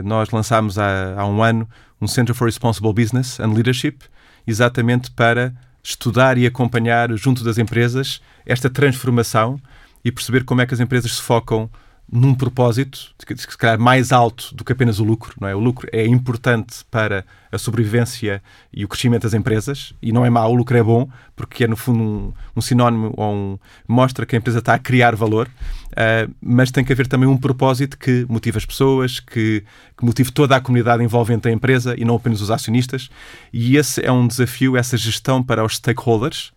[0.04, 1.70] nós lançámos há, há um ano
[2.02, 4.00] um Center for Responsible Business and Leadership,
[4.48, 9.60] exatamente para estudar e acompanhar junto das empresas esta transformação
[10.04, 11.70] e perceber como é que as empresas se focam
[12.12, 15.56] num propósito, se calhar mais alto do que apenas o lucro, não é?
[15.56, 20.30] O lucro é importante para a sobrevivência e o crescimento das empresas e não é
[20.30, 24.26] mau, o lucro é bom porque é no fundo um, um sinónimo ou um, mostra
[24.26, 27.98] que a empresa está a criar valor, uh, mas tem que haver também um propósito
[27.98, 29.64] que motive as pessoas, que,
[29.98, 33.10] que motive toda a comunidade envolvente da empresa e não apenas os acionistas
[33.54, 36.52] e esse é um desafio, essa gestão para os stakeholders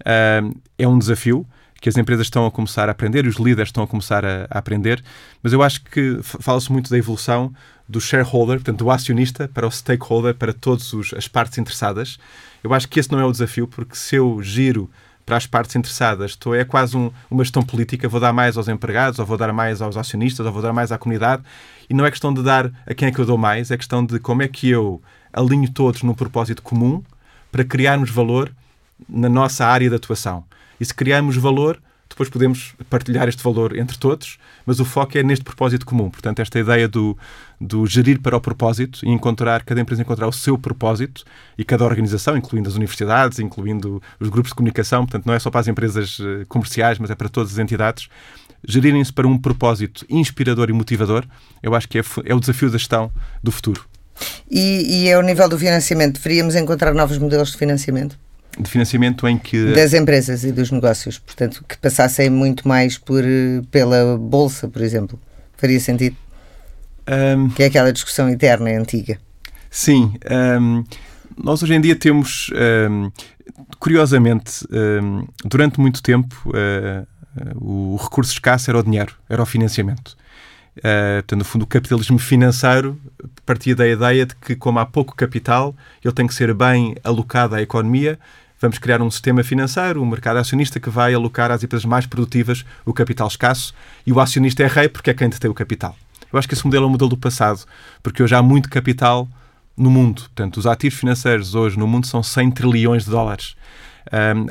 [0.00, 1.46] uh, é um desafio
[1.80, 4.46] que as empresas estão a começar a aprender e os líderes estão a começar a,
[4.50, 5.02] a aprender,
[5.42, 7.52] mas eu acho que fala-se muito da evolução
[7.88, 12.18] do shareholder, portanto, do acionista para o stakeholder, para todas as partes interessadas.
[12.62, 14.90] Eu acho que esse não é o desafio, porque se eu giro
[15.24, 18.66] para as partes interessadas, estou, é quase um, uma gestão política, vou dar mais aos
[18.66, 21.42] empregados, ou vou dar mais aos acionistas, ou vou dar mais à comunidade,
[21.88, 24.04] e não é questão de dar a quem é que eu dou mais, é questão
[24.04, 27.02] de como é que eu alinho todos num propósito comum
[27.52, 28.50] para criarmos valor
[29.08, 30.44] na nossa área de atuação.
[30.80, 35.22] E se criarmos valor, depois podemos partilhar este valor entre todos, mas o foco é
[35.22, 36.10] neste propósito comum.
[36.10, 37.16] Portanto, esta ideia do,
[37.60, 41.24] do gerir para o propósito e encontrar, cada empresa encontrar o seu propósito
[41.56, 45.50] e cada organização, incluindo as universidades, incluindo os grupos de comunicação, portanto, não é só
[45.50, 48.08] para as empresas eh, comerciais, mas é para todas as entidades,
[48.66, 51.24] gerirem-se para um propósito inspirador e motivador,
[51.62, 53.12] eu acho que é, é o desafio da gestão
[53.42, 53.84] do futuro.
[54.50, 58.18] E, e ao nível do financiamento, deveríamos encontrar novos modelos de financiamento?
[58.60, 59.72] De financiamento em que.
[59.72, 63.22] Das empresas e dos negócios, portanto, que passassem muito mais por,
[63.70, 65.18] pela Bolsa, por exemplo.
[65.56, 66.16] Faria sentido?
[67.08, 69.18] Um, que é aquela discussão eterna e antiga.
[69.70, 70.14] Sim.
[70.60, 70.84] Um,
[71.36, 72.50] nós hoje em dia temos,
[72.90, 73.10] um,
[73.78, 74.66] curiosamente,
[75.44, 77.06] durante muito tempo, uh,
[77.56, 80.16] o recurso escasso era o dinheiro, era o financiamento.
[80.78, 83.00] Uh, portanto, no fundo, o capitalismo financeiro
[83.44, 87.54] partia da ideia de que, como há pouco capital, ele tem que ser bem alocado
[87.54, 88.18] à economia
[88.60, 92.64] vamos criar um sistema financeiro, um mercado acionista que vai alocar às empresas mais produtivas
[92.84, 93.74] o capital escasso
[94.06, 95.96] e o acionista é rei porque é quem detém o capital.
[96.32, 97.64] Eu acho que esse modelo é um modelo do passado,
[98.02, 99.28] porque hoje há muito capital
[99.76, 100.22] no mundo.
[100.22, 103.56] Portanto, os ativos financeiros hoje no mundo são 100 trilhões de dólares.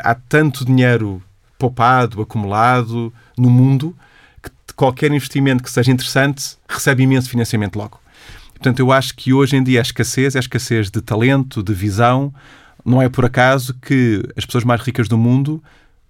[0.04, 1.22] Há tanto dinheiro
[1.60, 3.96] poupado, acumulado no mundo,
[4.42, 8.00] que qualquer investimento que seja interessante recebe imenso financiamento logo.
[8.54, 11.74] Portanto, eu acho que hoje em dia a escassez é a escassez de talento, de
[11.74, 12.34] visão,
[12.88, 15.62] não é por acaso que as pessoas mais ricas do mundo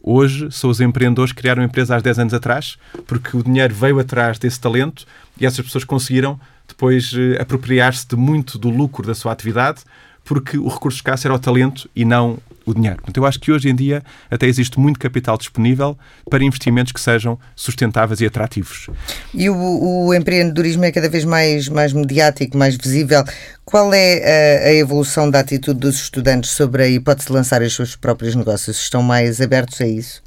[0.03, 3.99] hoje são os empreendedores que criaram empresa há 10 anos atrás, porque o dinheiro veio
[3.99, 5.05] atrás desse talento
[5.39, 9.81] e essas pessoas conseguiram depois eh, apropriar-se de muito do lucro da sua atividade,
[10.23, 12.37] porque o recurso escasso era o talento e não
[12.67, 12.97] o dinheiro.
[12.97, 15.97] Portanto, eu acho que hoje em dia até existe muito capital disponível
[16.30, 18.89] para investimentos que sejam sustentáveis e atrativos.
[19.34, 23.23] E o, o empreendedorismo é cada vez mais, mais mediático, mais visível.
[23.63, 27.73] Qual é a, a, evolução da atitude dos estudantes sobre a hipótese de lançar os
[27.73, 28.77] seus próprios negócios?
[28.77, 30.21] Estão mais abertos a isso?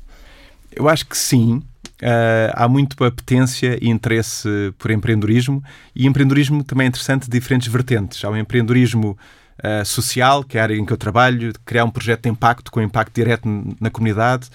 [0.74, 1.62] Eu acho que sim.
[2.03, 4.48] Uh, há muito apetência e interesse
[4.79, 5.62] por empreendedorismo
[5.94, 8.24] e empreendedorismo também é interessante de diferentes vertentes.
[8.24, 9.18] Há o empreendedorismo
[9.64, 12.70] uh, social, que é a área em que eu trabalho, criar um projeto de impacto
[12.70, 13.49] com impacto direto
[13.81, 14.49] na comunidade.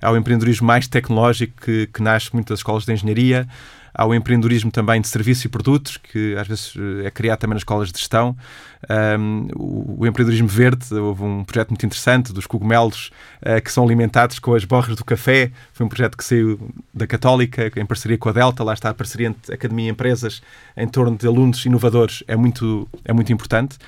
[0.00, 3.46] Há o empreendedorismo mais tecnológico que, que nasce muito das escolas de engenharia.
[3.94, 7.54] Há o empreendedorismo também de serviços e produtos, que às vezes eh, é criado também
[7.54, 8.36] nas escolas de gestão.
[8.90, 14.38] Um, o, empreendedorismo verde, houve um projeto muito interessante dos cogumelos uh, que são alimentados
[14.38, 15.52] com as borras do café.
[15.72, 16.58] Foi um projeto que saiu
[16.92, 18.64] da Católica, em parceria com a Delta.
[18.64, 20.42] Lá está a parceria entre academia e empresas
[20.76, 22.24] em torno de alunos inovadores.
[22.26, 23.78] É muito, é muito importante.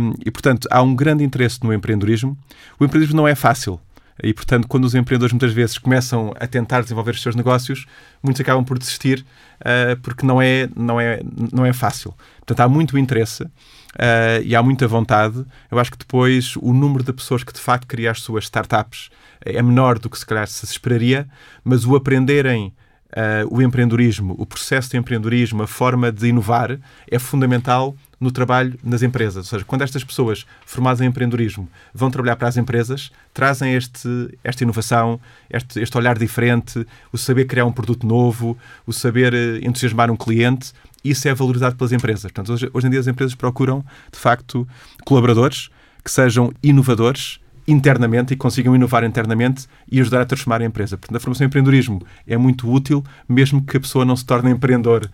[0.00, 2.36] Um, e, portanto, há um grande interesse no empreendedorismo.
[2.78, 3.80] O empreendedorismo não é fácil.
[4.22, 7.86] E, portanto, quando os empreendedores muitas vezes começam a tentar desenvolver os seus negócios,
[8.22, 9.24] muitos acabam por desistir
[9.60, 11.20] uh, porque não é, não, é,
[11.52, 12.14] não é fácil.
[12.38, 15.44] Portanto, há muito interesse uh, e há muita vontade.
[15.70, 19.10] Eu acho que depois o número de pessoas que de facto criam as suas startups
[19.40, 21.28] é menor do que se calhar se esperaria,
[21.64, 22.72] mas o aprenderem
[23.08, 26.78] Uh, o empreendedorismo, o processo de empreendedorismo, a forma de inovar
[27.10, 29.36] é fundamental no trabalho nas empresas.
[29.36, 34.08] Ou seja, quando estas pessoas formadas em empreendedorismo vão trabalhar para as empresas, trazem este,
[34.42, 39.58] esta inovação, este, este olhar diferente, o saber criar um produto novo, o saber eh,
[39.62, 40.72] entusiasmar um cliente.
[41.04, 42.22] Isso é valorizado pelas empresas.
[42.22, 44.66] Portanto, hoje, hoje em dia as empresas procuram, de facto,
[45.04, 45.70] colaboradores
[46.04, 50.96] que sejam inovadores internamente e consigam inovar internamente e ajudar a transformar a empresa.
[50.96, 54.50] Portanto, a formação em empreendedorismo é muito útil, mesmo que a pessoa não se torne
[54.50, 55.08] empreendedor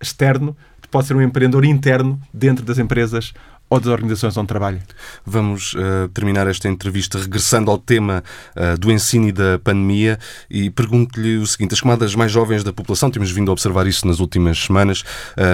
[0.00, 0.56] externo,
[0.90, 3.34] pode ser um empreendedor interno dentro das empresas
[3.68, 4.80] ou das organizações onde trabalha.
[5.24, 8.22] Vamos uh, terminar esta entrevista regressando ao tema
[8.56, 12.72] uh, do ensino e da pandemia e pergunto-lhe o seguinte: as camadas mais jovens da
[12.72, 15.04] população, temos vindo a observar isso nas últimas semanas,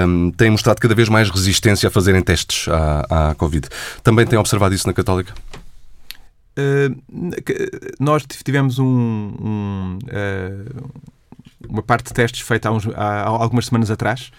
[0.07, 3.69] um, têm mostrado cada vez mais resistência a fazerem testes à, à Covid.
[4.03, 5.33] Também tem observado isso na Católica?
[6.57, 6.95] Uh,
[7.99, 9.99] nós tivemos um, um,
[11.69, 14.31] uma parte de testes feita há, uns, há algumas semanas atrás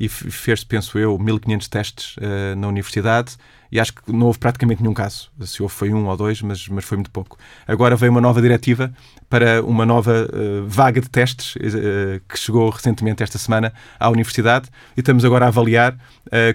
[0.00, 3.36] e fez, penso eu, 1500 testes uh, na universidade
[3.70, 5.30] e acho que não houve praticamente nenhum caso.
[5.42, 7.38] Se houve foi um ou dois, mas, mas foi muito pouco.
[7.68, 8.90] Agora veio uma nova diretiva
[9.28, 14.70] para uma nova uh, vaga de testes uh, que chegou recentemente esta semana à universidade
[14.96, 15.96] e estamos agora a avaliar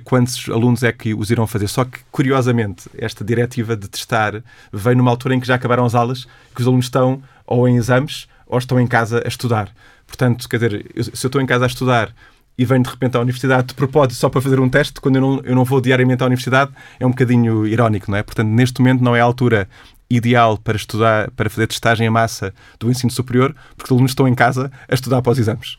[0.05, 1.67] quantos alunos é que os irão fazer.
[1.67, 5.93] Só que, curiosamente, esta diretiva de testar veio numa altura em que já acabaram as
[5.93, 9.69] aulas, que os alunos estão ou em exames ou estão em casa a estudar.
[10.07, 12.13] Portanto, quer dizer, se eu estou em casa a estudar
[12.57, 15.21] e venho de repente à universidade de propósito só para fazer um teste, quando eu
[15.21, 18.23] não, eu não vou diariamente à universidade, é um bocadinho irónico, não é?
[18.23, 19.67] Portanto, neste momento não é a altura
[20.09, 24.27] ideal para estudar, para fazer testagem em massa do ensino superior, porque os alunos estão
[24.27, 25.77] em casa a estudar para os exames.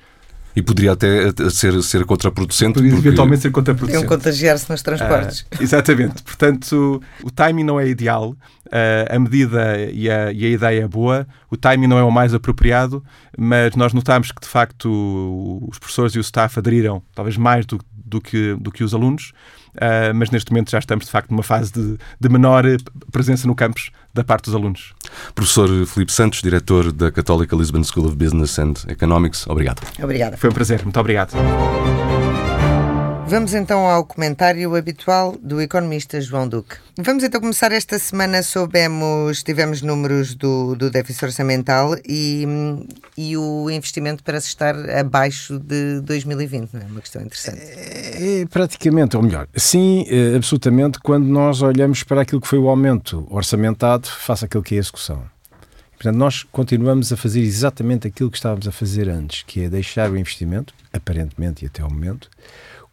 [0.57, 2.73] E poderia até ser, ser contraproducente.
[2.73, 3.09] Poderia porque...
[3.09, 4.05] eventualmente ser contraproducente.
[4.05, 5.40] Podiam contagiar-se nos transportes.
[5.40, 6.23] Uh, exatamente.
[6.23, 10.88] Portanto, o, timing não é ideal, uh, a medida e a, e a ideia é
[10.88, 13.05] boa, o timing não é o mais apropriado,
[13.37, 14.88] mas nós notamos que, de facto,
[15.69, 19.35] os professores e o staff aderiram, talvez mais do, do, que, do que os alunos,
[19.75, 22.64] uh, mas neste momento já estamos, de facto, numa fase de, de menor
[23.12, 24.94] presença no campus da parte dos alunos.
[25.35, 29.81] Professor Filipe Santos, diretor da Católica Lisbon School of Business and Economics, obrigado.
[30.02, 30.37] Obrigada.
[30.37, 31.33] Foi um prazer, muito obrigado.
[33.29, 36.77] Vamos então ao comentário habitual do economista João Duque.
[36.97, 38.41] Vamos então começar esta semana.
[38.41, 42.47] Soubemos, tivemos números do, do déficit orçamental e,
[43.19, 46.85] e o investimento parece estar abaixo de 2020, não é?
[46.85, 47.61] Uma questão interessante.
[47.61, 52.61] É, é, praticamente, ou melhor, sim, é, absolutamente, quando nós olhamos para aquilo que foi
[52.61, 55.25] o aumento orçamentado face àquilo que é a execução.
[55.97, 60.11] Portanto, nós continuamos a fazer exatamente aquilo que estávamos a fazer antes, que é deixar
[60.11, 62.31] o investimento, aparentemente e até ao momento,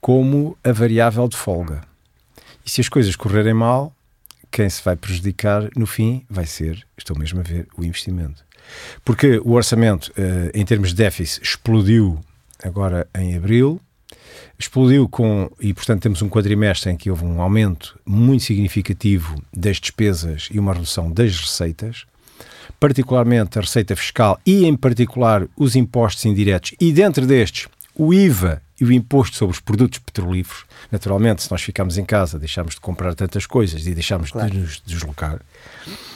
[0.03, 1.79] como a variável de folga.
[2.65, 3.95] E se as coisas correrem mal,
[4.51, 8.43] quem se vai prejudicar no fim vai ser, estou mesmo a ver, o investimento.
[9.05, 12.19] Porque o orçamento, eh, em termos de déficit, explodiu
[12.61, 13.79] agora em abril,
[14.59, 19.77] explodiu com, e portanto temos um quadrimestre em que houve um aumento muito significativo das
[19.77, 22.05] despesas e uma redução das receitas,
[22.77, 28.61] particularmente a receita fiscal e, em particular, os impostos indiretos, e dentro destes, o IVA
[28.83, 30.65] e o imposto sobre os produtos petrolíferos.
[30.91, 34.51] Naturalmente, se nós ficamos em casa, deixamos de comprar tantas coisas e deixamos claro.
[34.51, 35.39] de nos deslocar.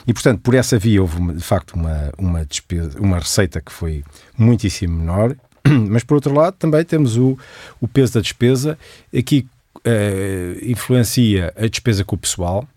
[0.06, 4.04] E, portanto, por essa via houve, de facto, uma, uma, despesa, uma receita que foi
[4.36, 5.34] muitíssimo menor.
[5.88, 7.38] Mas, por outro lado, também temos o,
[7.80, 8.78] o peso da despesa.
[9.16, 9.46] Aqui
[9.78, 12.68] uh, influencia a despesa com o pessoal.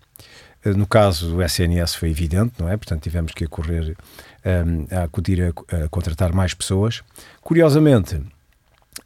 [0.64, 2.78] Uh, no caso do SNS foi evidente, não é?
[2.78, 3.94] Portanto, tivemos que correr
[4.44, 7.02] um, eh, a acudir a, a contratar mais pessoas.
[7.42, 8.22] Curiosamente,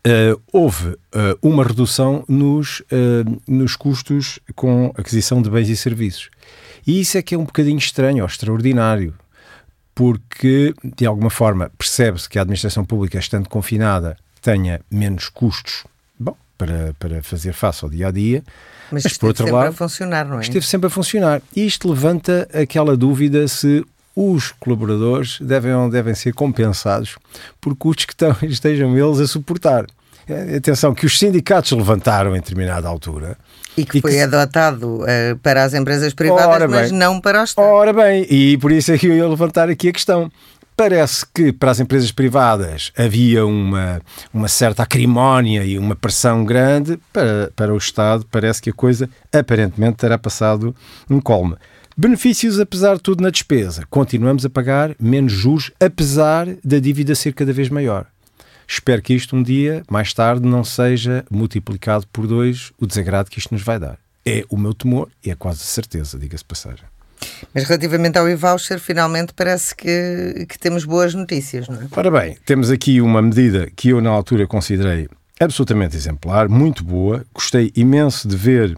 [0.07, 0.97] Uh, houve uh,
[1.43, 6.31] uma redução nos, uh, nos custos com aquisição de bens e serviços.
[6.87, 9.13] E isso é que é um bocadinho estranho ou extraordinário,
[9.93, 15.83] porque, de alguma forma, percebe-se que a administração pública, estando confinada, tenha menos custos
[16.17, 18.45] bom, para, para fazer face ao dia a dia.
[18.93, 20.43] Mas, mas por outro sempre lado, a funcionar, não é?
[20.43, 21.43] Esteve sempre a funcionar.
[21.57, 23.85] E isto levanta aquela dúvida se
[24.17, 27.17] os colaboradores devem, devem ser compensados
[27.61, 28.15] por custos que
[28.47, 29.85] estejam eles a suportar.
[30.29, 33.39] É, atenção, que os sindicatos levantaram em determinada altura.
[33.77, 34.21] E que e foi que...
[34.21, 37.69] adotado uh, para as empresas privadas, mas não para os Estado.
[37.69, 40.33] Ora bem, e por isso é que eu ia levantar aqui a questão.
[40.77, 44.01] Parece que para as empresas privadas havia uma,
[44.35, 49.09] uma certa acrimónia e uma pressão grande, para, para o Estado parece que a coisa
[49.33, 50.75] aparentemente terá passado
[51.09, 51.57] um colme.
[51.99, 53.87] Benefícios, apesar de tudo, na despesa.
[53.89, 58.07] Continuamos a pagar menos juros, apesar da dívida ser cada vez maior.
[58.69, 63.39] Espero que isto um dia, mais tarde, não seja multiplicado por dois o desagrado que
[63.39, 63.97] isto nos vai dar.
[64.27, 66.85] É o meu temor e é quase certeza, diga-se passagem.
[67.55, 71.89] Mas relativamente ao e-voucher, finalmente parece que, que temos boas notícias, não é?
[71.93, 75.09] Ora bem, temos aqui uma medida que eu na altura considerei
[75.41, 77.25] absolutamente exemplar, muito boa.
[77.33, 78.77] Gostei imenso de ver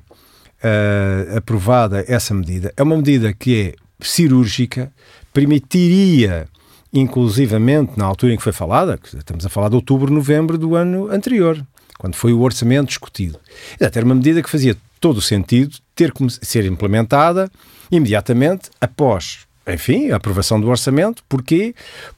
[0.62, 2.72] uh, aprovada essa medida.
[2.76, 4.92] É uma medida que é cirúrgica,
[5.32, 6.48] permitiria,
[6.92, 11.10] inclusivamente, na altura em que foi falada, estamos a falar de outubro, novembro do ano
[11.10, 11.64] anterior,
[11.98, 13.38] quando foi o orçamento discutido.
[13.80, 17.50] Era uma medida que fazia todo o sentido ter que ser implementada
[17.90, 21.22] imediatamente após enfim, a aprovação do orçamento.
[21.28, 21.74] Porquê?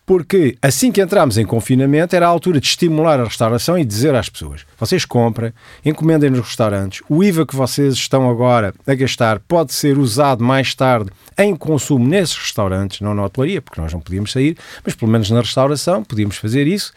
[0.06, 4.14] Porque assim que entramos em confinamento era a altura de estimular a restauração e dizer
[4.14, 5.52] às pessoas: vocês comprem,
[5.84, 10.74] encomendem nos restaurantes, o IVA que vocês estão agora a gastar pode ser usado mais
[10.74, 15.10] tarde em consumo nesses restaurantes, não na hotelaria, porque nós não podíamos sair, mas pelo
[15.10, 16.92] menos na restauração podíamos fazer isso.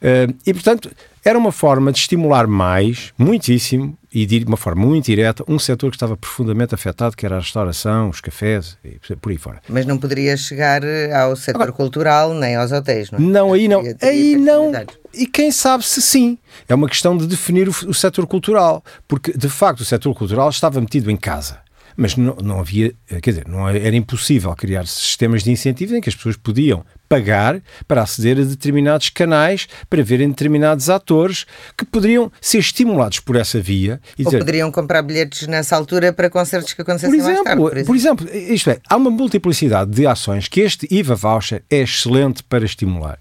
[0.00, 0.90] Eh, e portanto
[1.24, 5.90] era uma forma de estimular mais, muitíssimo, e de uma forma muito direta, um setor
[5.90, 9.60] que estava profundamente afetado, que era a restauração, os cafés e por aí fora.
[9.68, 13.22] Mas não poderia chegar eh, ao setor Agora, cultural nem aos hotéis, não é?
[13.22, 13.82] Não, aí não.
[14.02, 14.72] Aí não.
[15.12, 16.38] E quem sabe se sim.
[16.68, 18.82] É uma questão de definir o, o setor cultural.
[19.06, 21.58] Porque, de facto, o setor cultural estava metido em casa
[22.00, 26.08] mas não, não havia, quer dizer, não era impossível criar sistemas de incentivos em que
[26.08, 31.46] as pessoas podiam pagar para aceder a determinados canais, para verem determinados atores
[31.76, 34.00] que poderiam ser estimulados por essa via.
[34.18, 37.62] Ou dizer, poderiam comprar bilhetes nessa altura para concertos que acontecessem por exemplo, mais tarde.
[37.62, 37.86] Por exemplo.
[37.86, 42.42] por exemplo, isto é, há uma multiplicidade de ações que este IVA voucher é excelente
[42.42, 43.18] para estimular.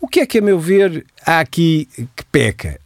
[0.00, 2.78] O que é que, a meu ver, há aqui que peca?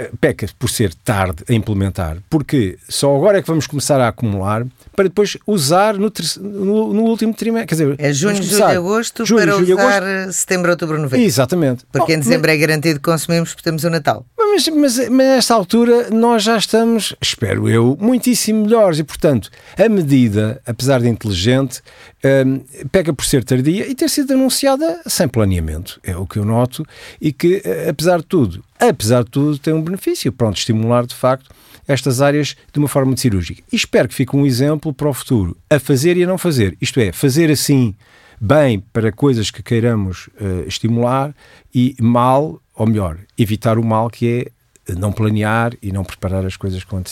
[0.00, 4.08] Eh, peca por ser tarde a implementar, porque só agora é que vamos começar a
[4.08, 7.66] acumular para depois usar no, no, no último trimestre.
[7.68, 10.32] Quer dizer, é junho, julho, agosto junho, para julho, usar agosto.
[10.32, 11.26] setembro, outubro, novembro.
[11.26, 11.84] Exatamente.
[11.92, 12.56] Porque oh, em dezembro mas...
[12.56, 14.24] é garantido que consumimos porque temos o Natal.
[14.38, 19.86] Mas, mas, mas nesta altura nós já estamos, espero eu, muitíssimo melhores e, portanto, a
[19.86, 21.82] medida, apesar de inteligente,
[22.24, 26.00] um, pega por ser tardia e ter sido anunciada sem planeamento.
[26.02, 26.86] É o que eu noto
[27.20, 30.32] e que, eh, apesar de tudo, apesar de tudo, tem um benefício.
[30.32, 31.50] Pronto, estimular de facto
[31.86, 33.62] estas áreas de uma forma muito cirúrgica.
[33.72, 36.76] E espero que fique um exemplo para o futuro, a fazer e a não fazer.
[36.80, 37.94] Isto é, fazer assim
[38.40, 41.34] bem para coisas que queiramos uh, estimular
[41.74, 44.59] e mal, ou melhor, evitar o mal que é
[44.96, 47.02] não planear e não preparar as coisas com,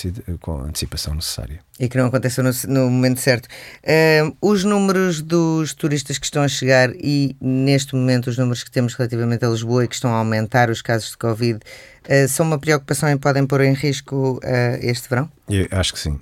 [0.41, 1.61] com antecipação necessária.
[1.79, 3.47] E que não aconteça no, no momento certo.
[3.47, 8.71] Uh, os números dos turistas que estão a chegar e, neste momento, os números que
[8.71, 12.47] temos relativamente a Lisboa e que estão a aumentar os casos de Covid, uh, são
[12.47, 15.31] uma preocupação e podem pôr em risco uh, este verão?
[15.49, 16.19] Eu acho que sim.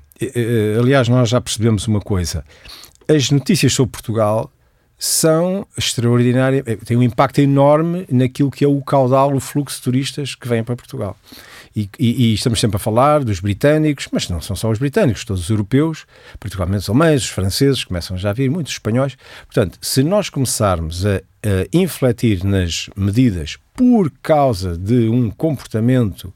[0.80, 2.42] Aliás, nós já percebemos uma coisa.
[3.08, 4.50] As notícias sobre Portugal
[4.98, 9.82] são extraordinárias, eh, têm um impacto enorme naquilo que é o caudal, o fluxo de
[9.82, 11.16] turistas que vêm para Portugal.
[11.74, 15.26] E, e, e, estamos sempre a falar dos britânicos, mas não são só os britânicos,
[15.26, 16.06] todos os europeus,
[16.40, 19.14] particularmente os alemães, os franceses, começam já a vir, muitos espanhóis.
[19.44, 21.20] Portanto, se nós começarmos a, a
[21.74, 26.32] infletir nas medidas por causa de um comportamento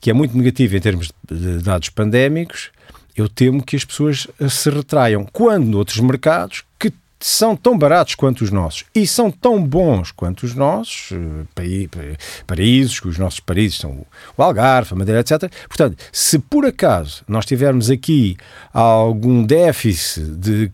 [0.00, 2.72] que é muito negativo em termos de dados pandémicos,
[3.14, 5.24] eu temo que as pessoas se retraiam.
[5.32, 10.44] Quando noutros mercados, que são tão baratos quanto os nossos e são tão bons quanto
[10.44, 12.16] os nossos eh,
[12.46, 14.06] paraísos, que os nossos paraísos são
[14.36, 15.52] o Algarve, a Madeira, etc.
[15.68, 18.38] Portanto, se por acaso nós tivermos aqui
[18.72, 20.72] algum déficit de,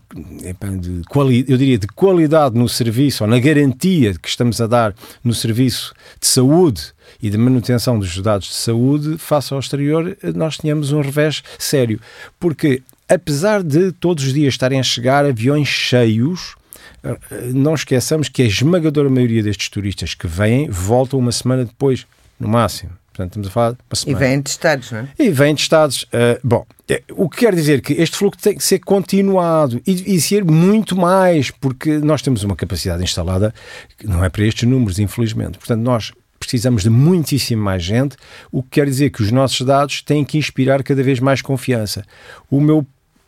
[0.79, 1.01] de
[1.47, 5.93] eu diria de qualidade no serviço ou na garantia que estamos a dar no serviço
[6.19, 11.01] de saúde e de manutenção dos dados de saúde face ao exterior, nós tínhamos um
[11.01, 11.99] revés sério.
[12.39, 16.55] Porque apesar de todos os dias estarem a chegar aviões cheios,
[17.03, 17.17] eh,
[17.53, 22.05] não esqueçamos que a esmagadora maioria destes turistas que vêm voltam uma semana depois,
[22.39, 22.91] no máximo.
[23.17, 24.25] Portanto, estamos a falar de uma semana.
[24.25, 25.07] E vêm testados, não é?
[25.17, 26.03] E vêm testados.
[26.03, 30.15] Uh, bom, é, o que quer dizer que este fluxo tem que ser continuado e,
[30.15, 33.53] e, ser muito mais, porque nós temos uma capacidade instalada
[33.97, 35.57] que não é para estes números, infelizmente.
[35.57, 38.15] Portanto, nós precisamos de muitíssimo mais gente,
[38.51, 42.05] o que quer dizer que os nossos dados têm que inspirar cada vez mais confiança.
[42.51, 42.85] O meu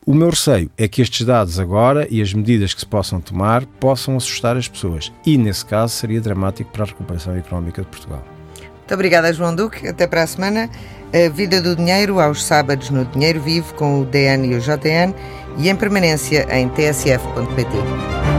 [0.09, 3.63] o meu receio é que estes dados agora e as medidas que se possam tomar
[3.79, 8.23] possam assustar as pessoas e, nesse caso, seria dramático para a recuperação económica de Portugal.
[8.55, 9.87] Muito obrigada, João Duque.
[9.87, 10.67] Até para a semana.
[11.13, 15.13] A Vida do Dinheiro, aos sábados no Dinheiro Vivo, com o DN e o JN
[15.59, 18.38] e em permanência em tsf.pt.